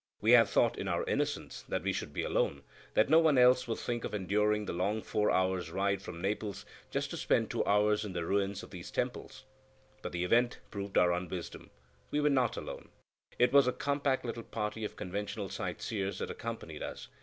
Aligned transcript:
We 0.19 0.31
had 0.31 0.47
thought, 0.47 0.79
in 0.79 0.87
our 0.87 1.05
innocence, 1.05 1.61
that 1.69 1.83
we 1.83 1.93
should 1.93 2.11
be 2.11 2.23
alone, 2.23 2.63
that 2.95 3.07
no 3.07 3.19
one 3.19 3.37
else 3.37 3.67
would 3.67 3.77
think 3.77 4.03
of 4.03 4.15
enduring 4.15 4.65
the 4.65 4.73
long 4.73 5.03
four 5.03 5.29
hours' 5.29 5.69
ride 5.69 6.01
from 6.01 6.19
Naples 6.19 6.65
just 6.89 7.11
to 7.11 7.17
spend 7.17 7.51
two 7.51 7.63
hours 7.67 8.03
in 8.03 8.13
the 8.13 8.25
ruins 8.25 8.63
of 8.63 8.71
these 8.71 8.89
temples; 8.89 9.43
but 10.01 10.11
the 10.11 10.23
event 10.23 10.57
proved 10.71 10.97
our 10.97 11.13
unwisdom. 11.13 11.69
We 12.09 12.19
were 12.19 12.31
not 12.31 12.57
alone. 12.57 12.89
It 13.37 13.53
was 13.53 13.67
a 13.67 13.71
compact 13.71 14.25
little 14.25 14.41
party 14.41 14.83
of 14.85 14.95
conventional 14.95 15.49
sight 15.49 15.83
seers 15.83 16.17
that 16.17 16.31
accompanied 16.31 16.81
us. 16.81 17.07